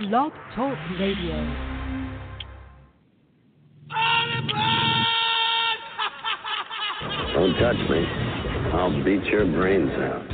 [0.00, 1.38] Blog Talk Radio.
[7.32, 8.02] Don't touch me.
[8.74, 10.26] I'll beat your brains out.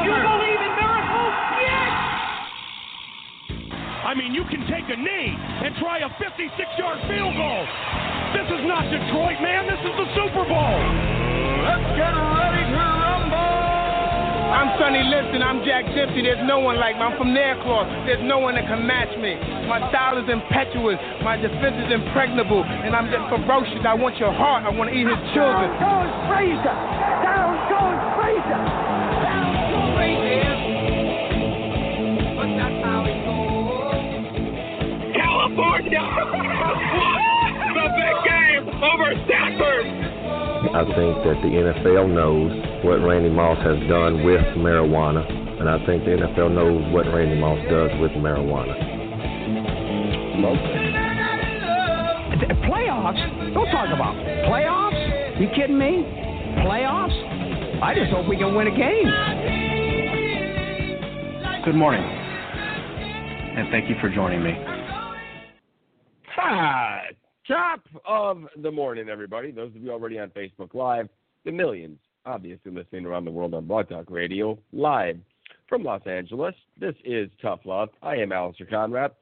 [0.00, 1.36] You believe in miracles?
[1.60, 1.92] Yes!
[4.08, 7.66] I mean, you can take a knee and try a 56 yard field goal.
[8.32, 9.68] This is not Detroit, man.
[9.68, 10.78] This is the Super Bowl.
[11.68, 13.57] Let's get ready to rumble!
[14.48, 16.24] I'm Sonny Liston, I'm Jack Dempsey.
[16.24, 17.04] There's no one like me.
[17.04, 18.08] I'm from Nairclaw.
[18.08, 19.36] There's no one that can match me.
[19.68, 23.84] My style is impetuous, my defense is impregnable, and I'm just ferocious.
[23.84, 25.68] I want your heart, I want to eat his children.
[25.76, 26.76] Down goes Frazier!
[27.20, 28.64] Down goes Frazier!
[29.20, 30.56] Down goes Frazier!
[32.32, 34.32] But that's how it goes.
[35.12, 36.08] California!
[37.76, 39.92] the big game over Stanford!
[40.72, 45.26] I think that the NFL knows what Randy Moss has done with marijuana,
[45.60, 48.74] and I think the NFL knows what Randy Moss does with marijuana.
[52.68, 53.52] Playoffs?
[53.52, 54.14] Don't talk about
[54.46, 55.40] playoffs.
[55.40, 56.04] You kidding me?
[56.62, 57.82] Playoffs?
[57.82, 59.10] I just hope we can win a game.
[61.64, 64.52] Good morning, and thank you for joining me.
[66.40, 67.00] Ah,
[67.48, 69.50] top of the morning, everybody.
[69.50, 71.08] Those of you already on Facebook Live,
[71.44, 75.18] the millions obviously listening around the world on Blog Talk Radio, live
[75.66, 76.54] from Los Angeles.
[76.78, 77.88] This is Tough Love.
[78.02, 79.12] I am Alistair Conrad.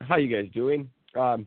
[0.00, 0.88] How you guys doing?
[1.18, 1.44] Um,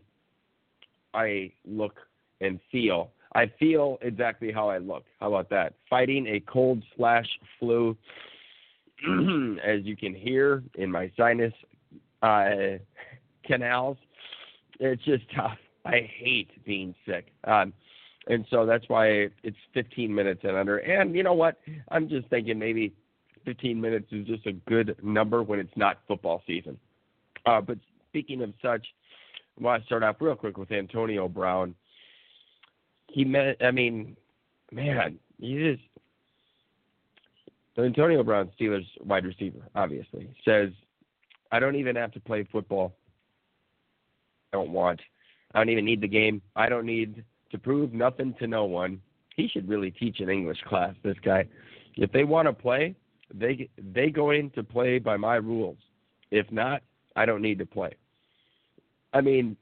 [1.14, 1.96] I look
[2.42, 3.12] and feel.
[3.34, 5.06] I feel exactly how I look.
[5.22, 5.74] How about that?
[5.90, 7.28] Fighting a cold slash
[7.60, 7.96] flu,
[9.66, 11.54] as you can hear in my sinus
[12.24, 12.78] uh,
[13.46, 13.98] canals.
[14.82, 15.58] It's just tough.
[15.86, 17.28] I hate being sick.
[17.46, 17.72] Um,
[18.28, 20.78] and so that's why it's 15 minutes and under.
[20.78, 21.60] And you know what?
[21.90, 22.94] I'm just thinking maybe
[23.46, 26.78] 15 minutes is just a good number when it's not football season.
[27.46, 27.78] Uh, but
[28.10, 28.86] speaking of such,
[29.60, 31.76] I want to start off real quick with Antonio Brown.
[33.08, 34.18] He met, I mean,
[34.72, 35.84] man, he just.
[37.76, 40.70] The Antonio Brown, Steelers wide receiver, obviously, says,
[41.52, 42.96] I don't even have to play football.
[44.54, 45.02] I don't want.
[45.54, 46.42] I don't even need the game.
[46.56, 49.02] I don't need to prove nothing to no one.
[49.36, 50.96] He should really teach an English class.
[51.04, 51.46] This guy,
[51.96, 52.96] if they want to play,
[53.34, 55.78] they they go in to play by my rules.
[56.32, 56.82] If not,
[57.16, 57.92] I don't need to play.
[59.14, 59.58] I mean,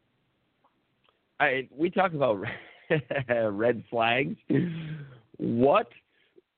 [1.39, 2.43] I we talk about
[3.51, 4.35] red flags.
[5.37, 5.87] What?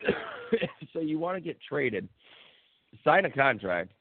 [0.94, 2.08] so you want to get traded?
[3.04, 3.92] Sign a contract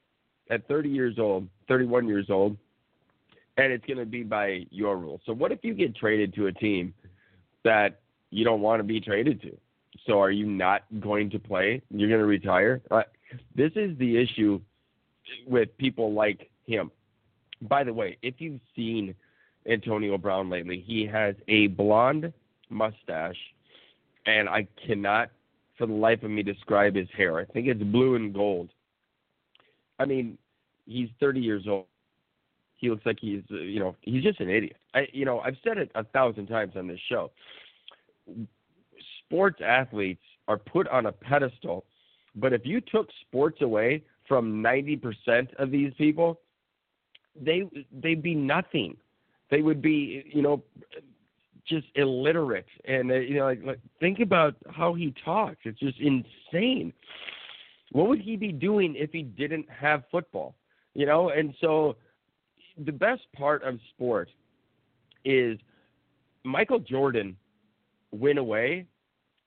[0.49, 2.57] at 30 years old, 31 years old,
[3.57, 5.21] and it's going to be by your rules.
[5.25, 6.93] So what if you get traded to a team
[7.65, 7.99] that
[8.31, 9.57] you don't want to be traded to?
[10.07, 11.81] So are you not going to play?
[11.89, 12.81] You're going to retire?
[12.89, 13.03] Uh,
[13.55, 14.61] this is the issue
[15.45, 16.91] with people like him.
[17.61, 19.15] By the way, if you've seen
[19.67, 22.31] Antonio Brown lately, he has a blonde
[22.69, 23.39] mustache,
[24.25, 25.31] and I cannot
[25.77, 27.37] for the life of me describe his hair.
[27.39, 28.69] I think it's blue and gold.
[29.99, 30.37] I mean,
[30.85, 31.85] he's 30 years old.
[32.77, 34.77] He looks like he's, uh, you know, he's just an idiot.
[34.93, 37.31] I, you know, I've said it a thousand times on this show.
[39.25, 41.85] Sports athletes are put on a pedestal,
[42.35, 46.39] but if you took sports away from 90% of these people,
[47.39, 48.95] they they'd be nothing.
[49.51, 50.63] They would be, you know,
[51.67, 52.65] just illiterate.
[52.85, 55.57] And uh, you know, like, like think about how he talks.
[55.63, 56.93] It's just insane.
[57.91, 60.55] What would he be doing if he didn't have football?
[60.93, 61.97] You know, and so
[62.77, 64.29] the best part of sport
[65.23, 65.57] is
[66.43, 67.35] Michael Jordan
[68.11, 68.85] went away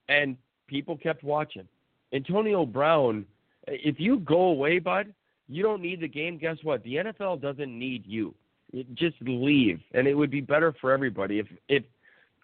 [0.07, 0.35] and
[0.67, 1.67] people kept watching.
[2.13, 3.25] Antonio Brown,
[3.67, 5.13] if you go away, bud,
[5.47, 6.37] you don't need the game.
[6.37, 6.83] Guess what?
[6.83, 8.33] The NFL doesn't need you.
[8.71, 11.83] It, just leave, and it would be better for everybody if if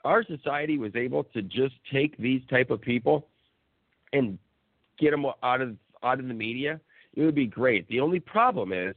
[0.04, 3.28] our society was able to just take these type of people
[4.12, 4.40] and
[5.00, 6.80] get them out of out of the media.
[7.14, 7.88] It would be great.
[7.88, 8.96] The only problem is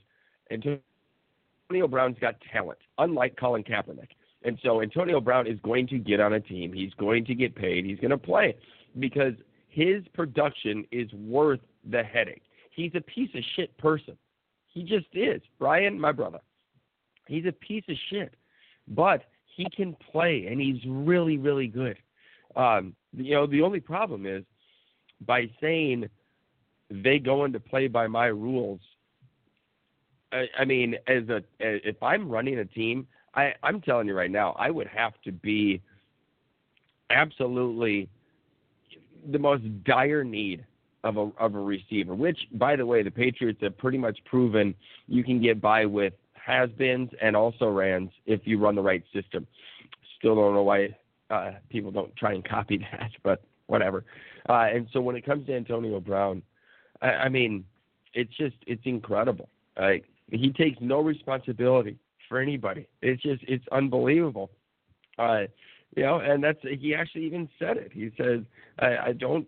[0.50, 0.80] Antonio
[1.88, 4.08] Brown's got talent, unlike Colin Kaepernick.
[4.42, 6.72] And so Antonio Brown is going to get on a team.
[6.72, 7.84] He's going to get paid.
[7.84, 8.56] He's going to play
[8.98, 9.34] because
[9.68, 11.60] his production is worth
[11.90, 12.42] the headache.
[12.70, 14.16] He's a piece of shit person.
[14.68, 15.42] He just is.
[15.58, 16.38] Brian, my brother.
[17.26, 18.34] He's a piece of shit.
[18.86, 19.24] But
[19.56, 21.98] he can play and he's really, really good.
[22.56, 24.44] Um, you know, the only problem is
[25.26, 26.08] by saying
[26.90, 28.80] they go into play by my rules.
[30.32, 34.30] I, I mean, as a if I'm running a team, I, I'm telling you right
[34.30, 35.80] now, I would have to be
[37.10, 38.08] absolutely
[39.30, 40.64] the most dire need
[41.04, 42.14] of a of a receiver.
[42.14, 44.74] Which, by the way, the Patriots have pretty much proven
[45.06, 49.46] you can get by with has-beens and also rans if you run the right system.
[50.18, 50.96] Still don't know why
[51.30, 54.04] uh, people don't try and copy that, but whatever.
[54.48, 56.42] Uh, and so when it comes to Antonio Brown,
[57.02, 57.64] I, I mean,
[58.14, 59.48] it's just it's incredible.
[59.78, 61.98] Like he takes no responsibility
[62.28, 62.86] for anybody.
[63.02, 64.50] It's just it's unbelievable.
[65.18, 65.42] Uh,
[65.96, 67.90] you know, and that's he actually even said it.
[67.92, 68.40] He says,
[68.78, 69.46] I, I don't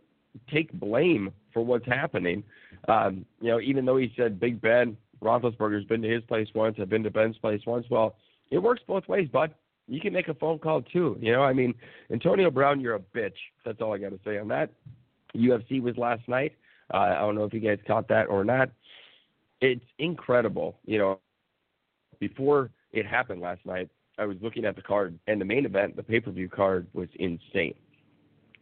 [0.53, 2.43] take blame for what's happening.
[2.89, 6.77] Um, you know, even though he said Big Ben Roethlisberger's been to his place once,
[6.81, 7.87] I've been to Ben's place once.
[7.91, 8.17] Well,
[8.51, 9.55] it works both ways, bud.
[9.87, 11.19] You can make a phone call too.
[11.21, 11.75] You know, I mean,
[12.13, 13.35] Antonio Brown, you're a bitch.
[13.65, 14.71] That's all I got to say on that.
[15.37, 16.53] UFC was last night.
[16.93, 18.71] Uh, I don't know if you guys caught that or not.
[19.61, 20.79] It's incredible.
[20.85, 21.21] You know,
[22.19, 25.97] before it happened last night, I was looking at the card, and the main event,
[25.97, 27.75] the pay per view card, was insane.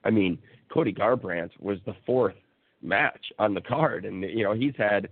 [0.05, 0.39] I mean,
[0.73, 2.37] Cody Garbrandt was the fourth
[2.83, 5.09] match on the card, and you know he's had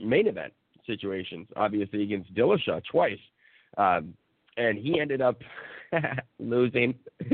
[0.00, 0.52] main event
[0.86, 3.18] situations, obviously against Dillashaw twice,
[3.78, 4.14] um,
[4.56, 5.40] and he ended up
[6.38, 6.94] losing.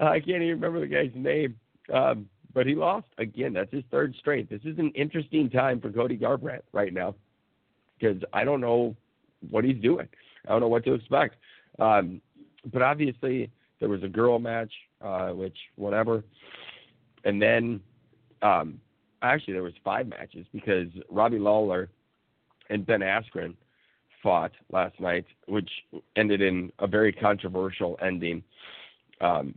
[0.00, 1.56] I can't even remember the guy's name,
[1.92, 3.52] um, but he lost again.
[3.52, 4.48] That's his third straight.
[4.50, 7.14] This is an interesting time for Cody Garbrandt right now
[7.98, 8.96] because I don't know
[9.50, 10.08] what he's doing.
[10.46, 11.36] I don't know what to expect.
[11.78, 12.20] Um,
[12.72, 13.50] but obviously,
[13.80, 16.24] there was a girl match, uh, which whatever,
[17.24, 17.80] and then
[18.42, 18.80] um,
[19.22, 21.88] actually there was five matches because Robbie Lawler
[22.70, 23.54] and Ben Askren
[24.22, 25.70] fought last night, which
[26.16, 28.42] ended in a very controversial ending.
[29.20, 29.54] Um,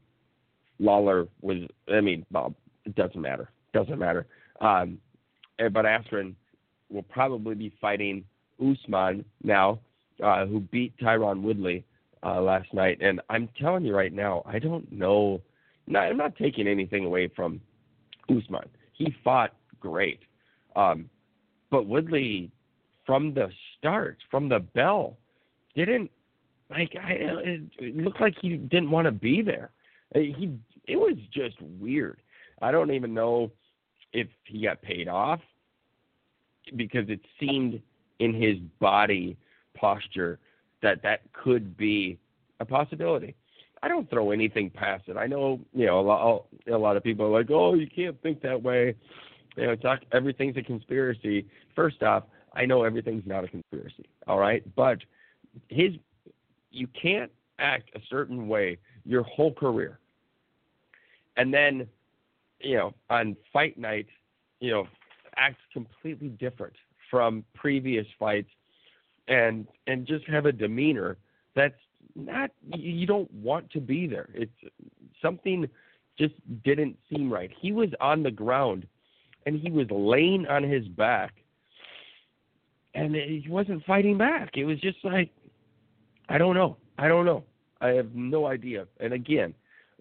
[0.80, 1.60] Lawler was,
[1.92, 2.54] I mean, well,
[2.86, 3.50] it doesn't matter.
[3.74, 4.26] Doesn't matter.
[4.62, 5.00] Um,
[5.58, 6.36] but Askren
[6.90, 8.24] will probably be fighting
[8.60, 9.80] Usman now,
[10.24, 11.84] uh, who beat Tyron Woodley
[12.24, 13.00] uh, last night.
[13.02, 15.42] And I'm telling you right now, I don't know.
[15.88, 17.60] Not, I'm not taking anything away from
[18.30, 18.68] Usman.
[18.94, 20.20] He fought great.
[20.76, 21.10] Um,
[21.70, 22.52] but Woodley,
[23.06, 25.18] from the start, from the bell,
[25.76, 26.10] didn't
[26.70, 26.96] like.
[27.02, 29.72] I, it, looked like he didn't want to be there.
[30.14, 30.58] He.
[30.88, 32.20] It was just weird.
[32.62, 33.52] I don't even know
[34.14, 35.42] if he got paid off
[36.76, 37.82] because it seemed
[38.20, 39.38] in his body
[39.76, 40.40] posture
[40.82, 42.18] that that could be
[42.60, 43.36] a possibility.
[43.84, 45.18] I don't throw anything past it.
[45.18, 48.20] I know, you know, a lot, a lot of people are like, "Oh, you can't
[48.22, 48.96] think that way."
[49.58, 51.46] You know, talk everything's a conspiracy.
[51.76, 52.24] First off,
[52.54, 54.06] I know everything's not a conspiracy.
[54.28, 55.00] All right, but
[55.70, 55.92] his,
[56.72, 60.00] you can't act a certain way your whole career,
[61.38, 61.88] and then,
[62.60, 64.08] you know, on fight night,
[64.60, 64.88] you know,
[65.38, 66.74] act completely different
[67.10, 68.50] from previous fights
[69.28, 71.18] and and just have a demeanor
[71.56, 71.76] that's
[72.16, 74.30] not you don't want to be there.
[74.34, 74.52] It's
[75.22, 75.68] something
[76.18, 77.52] just didn't seem right.
[77.60, 78.88] He was on the ground
[79.46, 81.34] and he was laying on his back
[82.94, 84.52] and he wasn't fighting back.
[84.56, 85.32] It was just like
[86.30, 86.78] I don't know.
[86.98, 87.44] I don't know.
[87.82, 88.88] I have no idea.
[89.00, 89.54] And again,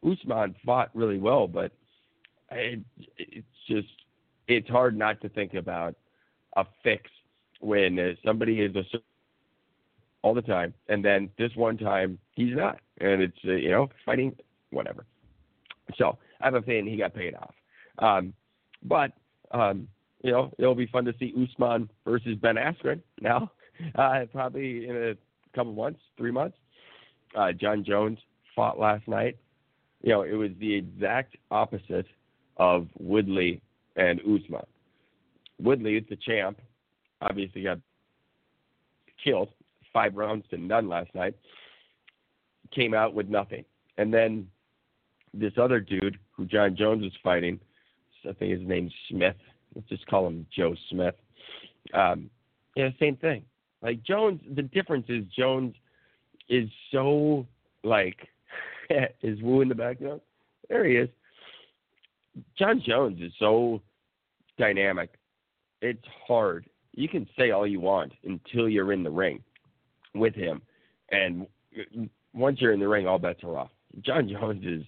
[0.07, 1.73] Usman fought really well, but
[2.57, 2.81] it,
[3.19, 3.89] it's just
[4.49, 5.95] it's hard not to think about
[6.57, 7.11] a fix
[7.61, 8.85] when somebody is a
[10.23, 13.89] all the time, and then this one time he's not, and it's uh, you know
[14.07, 14.35] fighting
[14.71, 15.05] whatever.
[15.97, 17.55] So I have a feeling he got paid off,
[17.99, 18.33] um,
[18.83, 19.13] but
[19.51, 19.87] um,
[20.23, 23.53] you know it'll be fun to see Usman versus Ben Askren now,
[23.97, 26.57] uh, probably in a couple months, three months.
[27.37, 28.19] Uh, Jon Jones
[28.57, 29.37] fought last night.
[30.03, 32.07] You know it was the exact opposite
[32.57, 33.61] of Woodley
[33.97, 34.67] and Usman.
[35.61, 36.61] Woodley is the champ,
[37.21, 37.79] obviously got
[39.23, 39.49] killed
[39.93, 41.35] five rounds to none last night,
[42.75, 43.65] came out with nothing.
[43.97, 44.49] And then
[45.33, 47.61] this other dude who Jon Jones was fighting,
[48.29, 49.37] I think his name's Smith.
[49.75, 51.15] Let's just call him Joe Smith.
[51.93, 52.31] Um,
[52.75, 53.45] yeah, same thing.
[53.83, 55.75] Like Jones, the difference is Jones
[56.49, 57.47] is so
[57.83, 58.17] like
[59.23, 60.21] is Wu in the background.
[60.69, 61.09] There he is.
[62.59, 63.81] Jon Jones is so
[64.59, 65.11] dynamic.
[65.83, 66.67] It's hard.
[66.93, 69.43] You can say all you want until you're in the ring
[70.15, 70.63] with him.
[71.11, 71.47] And
[72.33, 73.71] once you're in the ring, all bets are off.
[74.01, 74.85] Jon Jones is,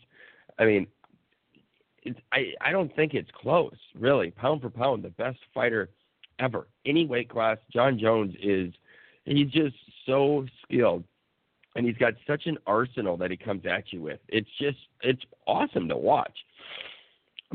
[0.59, 0.87] I mean,
[2.03, 4.31] it's, I I don't think it's close, really.
[4.31, 5.91] Pound for pound, the best fighter
[6.39, 6.69] ever.
[6.85, 8.73] Any weight class, Jon Jones is.
[9.25, 9.75] He's just
[10.07, 11.03] so skilled,
[11.75, 14.21] and he's got such an arsenal that he comes at you with.
[14.29, 16.37] It's just it's awesome to watch.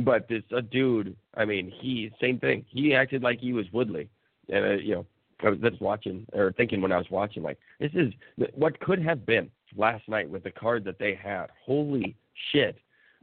[0.04, 2.66] But this a dude, I mean, he same thing.
[2.70, 4.10] He acted like he was Woodley,
[4.50, 5.06] and uh, you know
[5.44, 8.14] I was just watching or thinking when I was watching, like, this is
[8.54, 11.48] what could have been last night with the card that they had.
[11.66, 12.16] Holy
[12.52, 12.78] shit.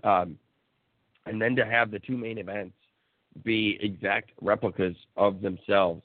[0.04, 0.38] Um,
[1.26, 2.74] and then to have the two main events
[3.44, 6.02] be exact replicas of themselves.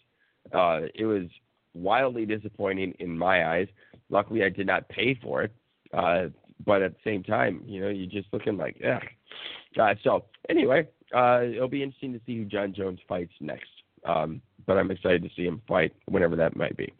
[0.51, 1.27] Uh, it was
[1.73, 3.67] wildly disappointing in my eyes.
[4.09, 5.51] Luckily, I did not pay for it.
[5.93, 6.25] Uh,
[6.65, 8.99] but at the same time, you know, you're just looking like, yeah.
[9.79, 13.69] Uh, so anyway, uh, it'll be interesting to see who Jon Jones fights next.
[14.05, 16.91] Um, but I'm excited to see him fight whenever that might be.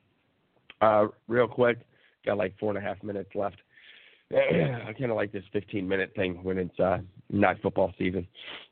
[0.82, 1.80] Uh, real quick,
[2.26, 3.58] got like four and a half minutes left.
[4.34, 7.00] I kind of like this 15 minute thing when it's uh,
[7.30, 8.28] not football season.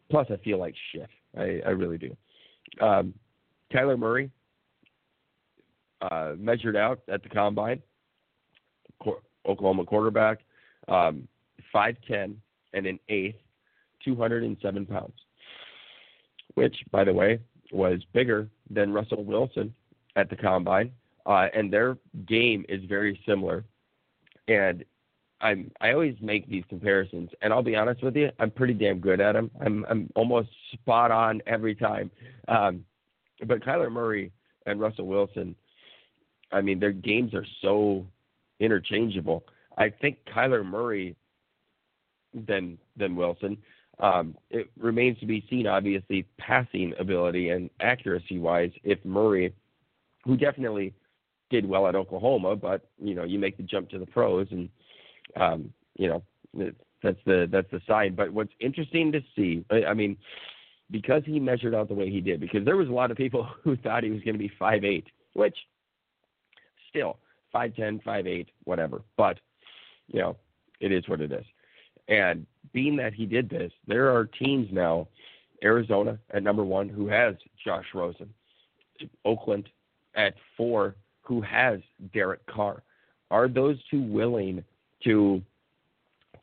[0.10, 1.10] Plus, I feel like shit.
[1.38, 2.16] I, I really do.
[2.82, 3.14] Um,
[3.74, 4.30] Murray
[6.02, 7.82] uh, measured out at the combine.
[9.48, 10.40] Oklahoma quarterback,
[10.88, 11.28] um,
[11.74, 12.36] 5'10
[12.74, 13.36] and an eighth,
[14.04, 15.14] 207 pounds,
[16.56, 17.40] which, by the way,
[17.72, 19.74] was bigger than Russell Wilson
[20.16, 20.92] at the combine.
[21.26, 23.64] Uh, and their game is very similar.
[24.48, 24.84] And
[25.42, 29.00] I'm I always make these comparisons, and I'll be honest with you, I'm pretty damn
[29.00, 29.50] good at them.
[29.60, 32.12] I'm I'm almost spot on every time.
[32.48, 32.86] Um,
[33.46, 34.32] but Kyler Murray
[34.66, 35.56] and Russell Wilson,
[36.52, 38.06] I mean, their games are so
[38.60, 39.44] interchangeable.
[39.78, 41.16] I think Kyler Murray
[42.34, 43.58] than than Wilson.
[44.00, 49.54] Um, it remains to be seen, obviously, passing ability and accuracy wise, if Murray,
[50.24, 50.94] who definitely
[51.52, 54.70] did well at Oklahoma, but you know, you make the jump to the pros, and
[55.36, 58.16] um, you know, that's the that's the sign.
[58.16, 60.18] But what's interesting to see, I mean,
[60.90, 63.48] because he measured out the way he did, because there was a lot of people
[63.64, 65.58] who thought he was going to be five eight, which
[66.90, 67.20] still
[67.52, 69.02] five ten, five eight, whatever.
[69.18, 69.40] But
[70.08, 70.38] you know,
[70.80, 71.46] it is what it is.
[72.08, 75.08] And being that he did this, there are teams now,
[75.64, 78.34] Arizona at number one, who has Josh Rosen,
[79.26, 79.70] Oakland
[80.16, 81.80] at four, who has
[82.14, 82.84] Derek Carr.
[83.30, 84.64] Are those two willing
[85.04, 85.42] to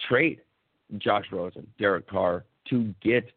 [0.08, 0.40] trade
[0.98, 3.30] Josh Rosen, Derek Carr to get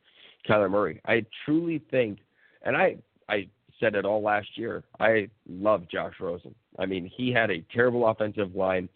[0.48, 1.02] Kyler Murray?
[1.06, 2.20] I truly think,
[2.64, 2.98] and I
[3.28, 3.48] I
[3.80, 4.84] said it all last year.
[5.00, 6.56] I love Josh Rosen.
[6.80, 8.88] I mean, he had a terrible offensive line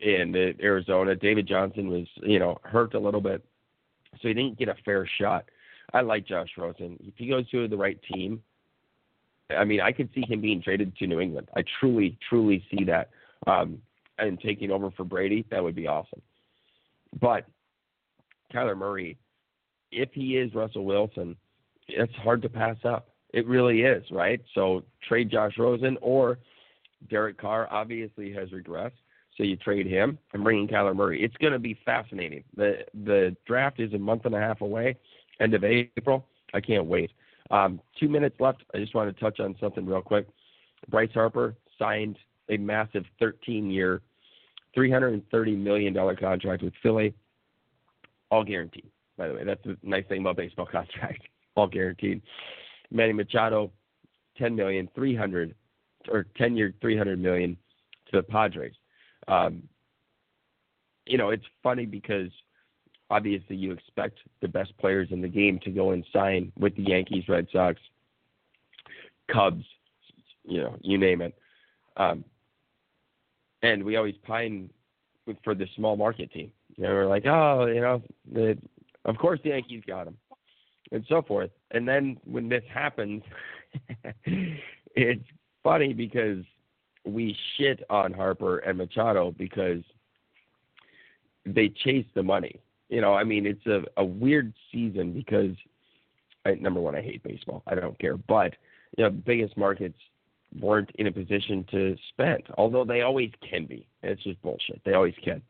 [0.00, 1.14] in Arizona.
[1.14, 3.44] David Johnson was, you know, hurt a little bit,
[4.12, 5.44] so he didn't get a fair shot.
[5.92, 6.98] I like Josh Rosen.
[7.00, 8.42] If he goes to the right team,
[9.50, 11.48] I mean, I could see him being traded to New England.
[11.56, 13.10] I truly, truly see that.
[13.46, 13.80] Um,
[14.18, 16.22] and taking over for Brady, that would be awesome.
[17.20, 17.46] But
[18.52, 19.18] Kyler Murray,
[19.92, 21.36] if he is Russell Wilson,
[21.88, 23.08] it's hard to pass up.
[23.32, 24.40] It really is, right?
[24.54, 26.38] So trade Josh Rosen or
[27.10, 28.92] Derek Carr obviously has regressed.
[29.36, 31.22] So you trade him and bring in Kyler Murray.
[31.22, 32.42] It's going to be fascinating.
[32.56, 34.96] The the draft is a month and a half away,
[35.40, 36.26] end of April.
[36.54, 37.10] I can't wait.
[37.50, 38.64] Um, two minutes left.
[38.74, 40.26] I just want to touch on something real quick.
[40.88, 44.00] Bryce Harper signed a massive 13-year,
[44.76, 47.14] $330 million contract with Philly,
[48.30, 48.90] all guaranteed.
[49.16, 51.22] By the way, that's the nice thing about baseball contract,
[51.54, 52.22] all guaranteed.
[52.90, 53.70] Manny Machado,
[54.38, 55.54] 10 million, 300
[56.08, 57.56] or 10 year, 300 million
[58.10, 58.74] to the Padres.
[59.28, 59.62] Um,
[61.06, 62.30] you know, it's funny because
[63.10, 66.82] obviously you expect the best players in the game to go and sign with the
[66.82, 67.80] Yankees, Red Sox,
[69.30, 69.64] Cubs,
[70.44, 71.34] you know, you name it.
[71.96, 72.24] Um,
[73.62, 74.70] and we always pine
[75.42, 76.52] for the small market team.
[76.76, 78.02] You know, we're like, oh, you know,
[78.32, 78.58] the,
[79.04, 80.16] of course the Yankees got him,
[80.92, 81.50] and so forth.
[81.70, 83.22] And then when this happens,
[84.94, 85.24] it's
[85.62, 86.44] funny because
[87.06, 89.82] we shit on Harper and Machado because
[91.44, 92.60] they chase the money.
[92.88, 95.56] You know, I mean, it's a, a weird season because
[96.44, 97.62] I, number one, I hate baseball.
[97.66, 98.54] I don't care, but
[98.96, 99.98] you know, the biggest markets
[100.60, 103.86] weren't in a position to spend, although they always can be.
[104.02, 104.80] It's just bullshit.
[104.84, 105.42] They always can.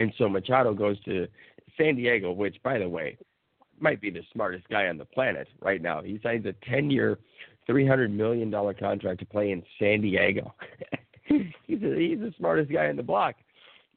[0.00, 1.28] And so Machado goes to
[1.78, 3.16] San Diego, which, by the way,
[3.80, 6.02] might be the smartest guy on the planet right now.
[6.02, 7.18] He signs a 10 year,
[7.68, 10.54] $300 million contract to play in San Diego.
[11.24, 13.36] he's, a, he's the smartest guy in the block.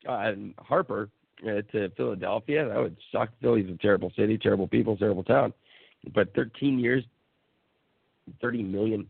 [0.08, 1.10] Uh, and Harper
[1.44, 3.30] uh, to Philadelphia, that would suck.
[3.42, 5.54] Philly's a terrible city, terrible people, terrible town.
[6.14, 7.04] But 13 years,
[8.44, 9.10] $30 million,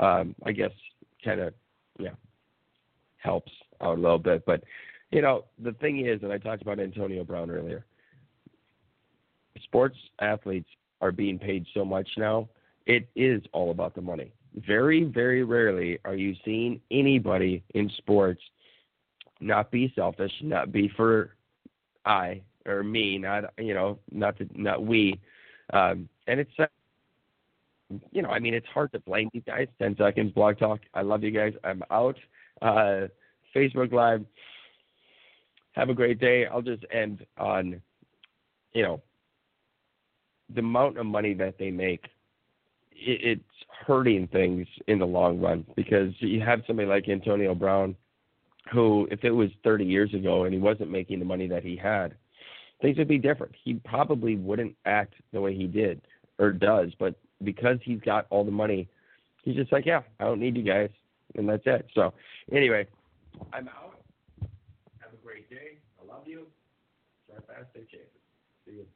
[0.00, 0.72] um, I guess,
[1.24, 1.54] kind of,
[1.98, 2.10] yeah,
[3.18, 4.44] helps out a little bit.
[4.44, 4.64] But,
[5.10, 7.84] you know, the thing is, and I talked about Antonio Brown earlier,
[9.62, 10.68] sports athletes
[11.00, 12.48] are being paid so much now
[12.86, 14.32] it is all about the money.
[14.66, 18.40] Very, very rarely are you seeing anybody in sports
[19.40, 21.34] not be selfish, not be for
[22.04, 25.20] I or me, not you know, not not we.
[25.72, 26.50] Um, and it's
[28.10, 29.68] you know, I mean, it's hard to blame these guys.
[29.78, 30.80] Ten seconds, blog talk.
[30.94, 31.52] I love you guys.
[31.64, 32.16] I'm out.
[32.60, 33.08] Uh,
[33.54, 34.24] Facebook Live.
[35.72, 36.46] Have a great day.
[36.46, 37.80] I'll just end on,
[38.72, 39.02] you know,
[40.54, 42.04] the amount of money that they make,
[43.04, 47.96] it, it's hurting things in the long run because you have somebody like Antonio Brown,
[48.72, 51.76] who, if it was 30 years ago and he wasn't making the money that he
[51.76, 52.14] had,
[52.80, 53.54] things would be different.
[53.62, 56.00] He probably wouldn't act the way he did
[56.38, 58.88] or does, but because he's got all the money,
[59.42, 60.90] he's just like, yeah, I don't need you guys,
[61.34, 61.86] and that's it.
[61.94, 62.12] So,
[62.52, 62.86] anyway,
[63.52, 64.00] I'm out.
[65.00, 65.78] Have a great day.
[66.00, 66.46] I love you.
[67.26, 68.00] Try fast, stay safe.
[68.66, 68.86] See you.